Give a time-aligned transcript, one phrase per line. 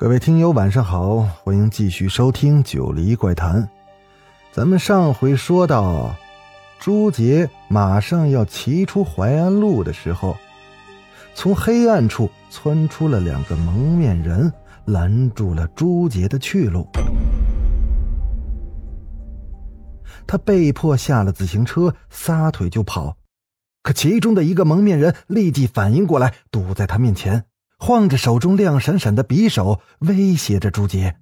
[0.00, 3.60] 各位听友，晚上好，欢迎继续收听《九黎怪谈》。
[4.52, 6.14] 咱们上回说到，
[6.78, 10.36] 朱杰马上要骑出淮安路的时候，
[11.34, 14.52] 从黑暗处窜出了两个蒙面人，
[14.84, 16.86] 拦住了朱杰的去路。
[20.28, 23.16] 他被迫下了自行车，撒腿就跑。
[23.82, 27.46] 可其中的一个蒙面人立即反应过来，堵在他面前。
[27.78, 31.14] 晃着手中亮闪闪的匕首，威胁着朱杰：“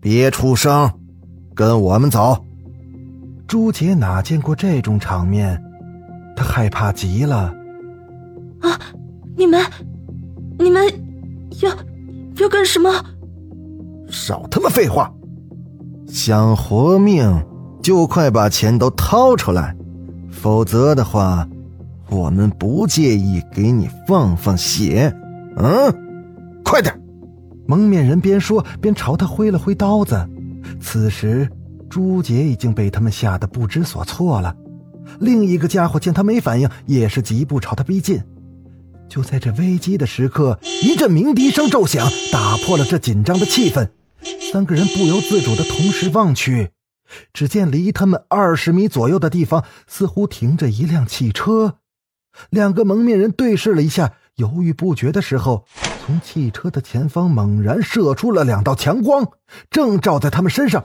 [0.00, 0.90] 别出声，
[1.54, 2.44] 跟我们走。”
[3.46, 5.62] 朱杰哪见过这种场面，
[6.36, 7.54] 他害怕极了。
[8.60, 8.78] 啊！
[9.36, 9.64] 你们，
[10.58, 10.84] 你们
[11.60, 11.70] 要
[12.38, 12.90] 要干什么？
[14.08, 15.12] 少他妈废话！
[16.08, 17.44] 想活命，
[17.82, 19.74] 就快把钱都掏出来，
[20.30, 21.48] 否则的话，
[22.10, 25.14] 我们不介意给你放放血。
[25.56, 26.98] 嗯，快点！
[27.66, 30.28] 蒙面人边说边朝他挥了挥刀子。
[30.80, 31.48] 此时，
[31.88, 34.54] 朱杰已经被他们吓得不知所措了。
[35.20, 38.22] 另一个家伙见他没反应，也是疾步朝他逼近。
[39.08, 43.90] 就在这危机的时刻，一阵鸣笛声骤响，打破了这紧张的气氛。
[44.52, 46.70] 三个人不由自主的同时望去，
[47.32, 51.76] 只见离他们二十米左右的地方，似乎停着一辆汽车。
[52.50, 54.14] 两个蒙面人对视了一下。
[54.36, 55.66] 犹豫不决的时候，
[56.04, 59.30] 从汽车的前方猛然射出了两道强光，
[59.70, 60.84] 正照在他们身上。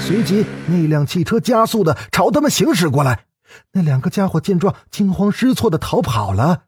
[0.00, 3.26] 随即，那辆汽车加速的朝他们行驶过来。
[3.72, 6.64] 那两个家伙见状，惊慌失措的逃跑了。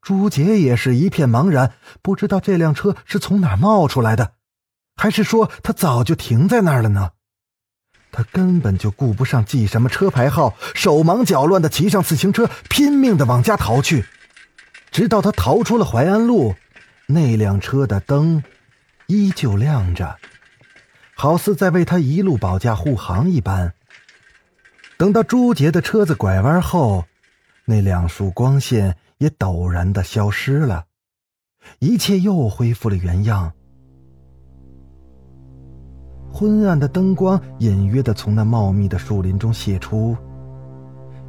[0.00, 4.34] 朱杰也是一片茫然，不知道这辆车是从哪冒出来的，
[4.94, 7.10] 还是说他早就停在那儿了呢？
[8.12, 14.04] 他根本就顾不上记什么车牌号，手忙脚乱的骑上自行车，拼命的往家逃去。
[14.90, 16.56] 直到他逃出了淮安路，
[17.06, 18.42] 那辆车的灯
[19.06, 20.18] 依旧亮着，
[21.14, 23.74] 好似在为他一路保驾护航一般。
[24.96, 27.06] 等到朱杰的车子拐弯后，
[27.64, 30.86] 那两束光线也陡然的消失了，
[31.78, 33.52] 一切又恢复了原样。
[36.32, 40.16] 昏暗的灯光隐约的从那茂密的树林中泄出，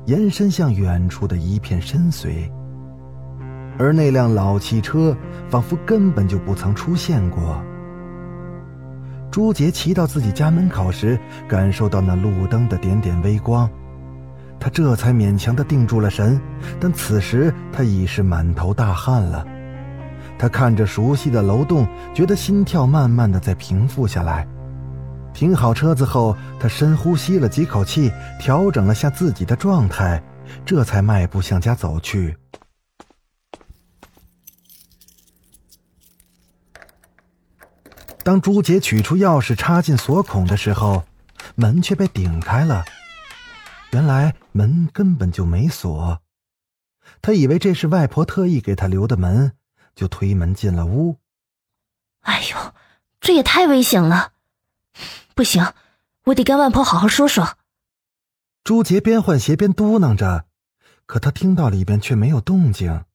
[0.05, 2.49] 延伸向远处的一片深邃。
[3.77, 5.15] 而那辆老汽车
[5.49, 7.61] 仿佛根本就不曾出现过。
[9.31, 13.67] 朱杰骑到自己家门口时，感受到那路灯的点点微光，
[14.59, 16.39] 他这才勉强的定住了神。
[16.79, 19.45] 但此时他已是满头大汗了。
[20.37, 24.47] 他看着熟悉的楼栋，觉得心跳慢慢的在平复下来。
[25.33, 30.21] 停好车子后，他深呼吸了几口气，调整了下自己的状态，
[30.65, 32.37] 这才迈步向家走去。
[38.23, 41.03] 当朱杰取出钥匙插进锁孔的时候，
[41.55, 42.85] 门却被顶开了。
[43.91, 46.21] 原来门根本就没锁，
[47.21, 49.53] 他以为这是外婆特意给他留的门，
[49.95, 51.17] 就推门进了屋。
[52.21, 52.73] 哎呦，
[53.19, 54.33] 这也太危险了！
[55.33, 55.73] 不行，
[56.25, 57.57] 我得跟外婆好好说说。
[58.63, 60.45] 朱杰边换鞋边嘟囔着，
[61.05, 63.05] 可他听到里边却没有动静。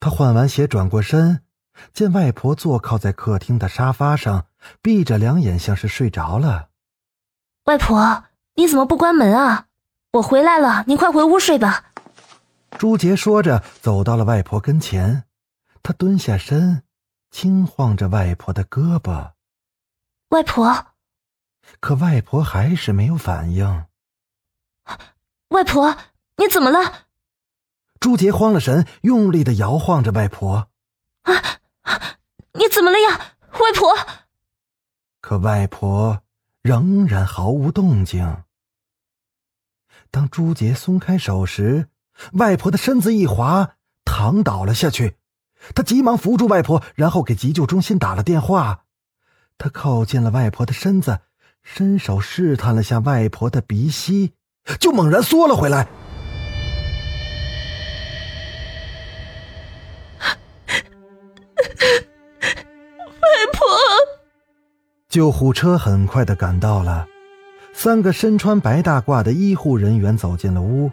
[0.00, 1.44] 他换完鞋转过身，
[1.92, 4.46] 见外婆坐靠在客厅的沙发上，
[4.80, 6.70] 闭着两眼，像是睡着了。
[7.66, 8.24] 外婆，
[8.56, 9.68] 你怎么不关门啊？
[10.14, 11.92] 我回来了，你快回屋睡吧。
[12.78, 15.24] 朱杰说着，走到了外婆跟前，
[15.82, 16.82] 他蹲下身，
[17.30, 19.32] 轻晃着外婆的胳膊。
[20.30, 20.86] 外婆。
[21.80, 23.86] 可外婆还是没有反应。
[25.48, 25.96] 外婆，
[26.36, 27.06] 你怎么了？
[28.00, 30.68] 朱杰慌了神，用力的摇晃着外婆。
[31.22, 31.60] 啊，
[32.54, 33.94] 你怎么了呀，外婆？
[35.20, 36.22] 可外婆
[36.62, 38.44] 仍然毫无动静。
[40.10, 41.88] 当朱杰松开手时，
[42.32, 45.16] 外婆的身子一滑，躺倒了下去。
[45.74, 48.84] 他急忙扶住外婆，然后给急救中心打了电话。
[49.58, 51.20] 他靠近了外婆的身子。
[51.62, 54.32] 伸手试探了下外婆的鼻息，
[54.78, 55.86] 就猛然缩了回来。
[63.20, 63.66] 外婆
[65.08, 67.06] 救护车很快的赶到了，
[67.72, 70.90] 三个身穿白大褂的医护人员走进了屋。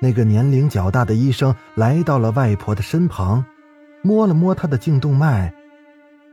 [0.00, 3.44] 那个年龄较大的医生来到了外婆的身旁，
[4.02, 5.52] 摸了摸她的颈动脉，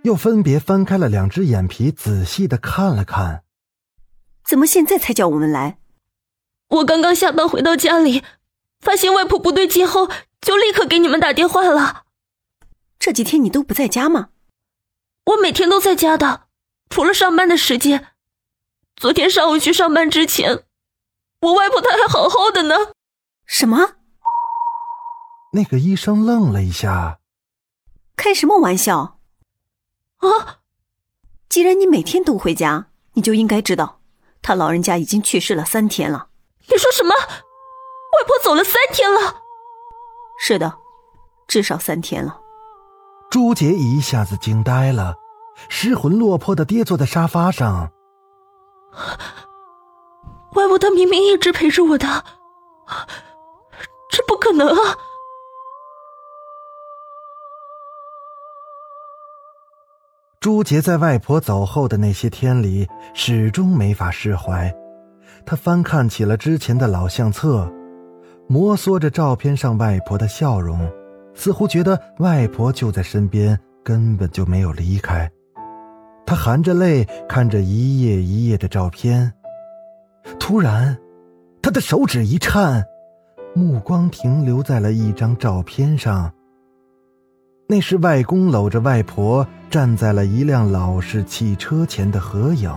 [0.03, 3.43] 又分别翻开了两只眼皮，仔细的看了看。
[4.45, 5.79] 怎么现在才叫我们来？
[6.69, 8.23] 我刚刚下班回到家里，
[8.79, 10.09] 发现外婆不对劲后，
[10.41, 12.05] 就立刻给你们打电话了。
[12.99, 14.29] 这几天你都不在家吗？
[15.25, 16.47] 我每天都在家的，
[16.89, 18.07] 除了上班的时间。
[18.95, 20.63] 昨天上午去上班之前，
[21.41, 22.75] 我外婆她还好好的呢。
[23.45, 23.95] 什么？
[25.53, 27.19] 那个医生愣了一下，
[28.15, 29.16] 开什么玩笑？
[30.17, 30.59] 啊！
[31.49, 33.99] 既然你每天都回家，你就应该知道，
[34.41, 36.27] 他老人家已经去世了三天了。
[36.69, 37.13] 你说什么？
[37.15, 39.41] 外婆走了三天了？
[40.39, 40.77] 是的，
[41.47, 42.39] 至少三天了。
[43.29, 45.15] 朱杰一下子惊呆了，
[45.69, 47.91] 失魂落魄的跌坐在沙发上。
[50.53, 52.23] 外婆她明明一直陪着我的。
[54.09, 54.97] 这不可能啊！
[60.47, 64.73] 朱杰在外婆走后的那些天里，始终没法释怀。
[65.45, 67.69] 他翻看起了之前的老相册，
[68.47, 70.89] 摩挲着照片上外婆的笑容，
[71.33, 75.29] 似乎觉得外婆就在身边，根本就没有离开。
[76.25, 79.33] 他含着泪看着一页一页的照片，
[80.39, 80.97] 突然。
[81.61, 82.81] 他的手指一颤，
[83.53, 86.33] 目光停留在了一张照片上。
[87.69, 92.71] 那是外公搂着外婆站在了一辆老式汽车前的合影，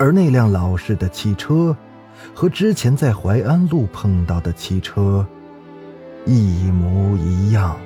[0.00, 1.76] 而那辆老式的汽车，
[2.34, 5.24] 和之前在淮安路碰到的汽车
[6.26, 7.78] 一模一样。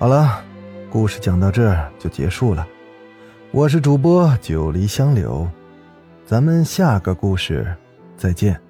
[0.00, 0.42] 好了，
[0.90, 2.66] 故事讲到这儿就结束了。
[3.52, 5.48] 我是主播九黎香柳。
[6.26, 7.72] 咱们下个故事
[8.16, 8.65] 再见。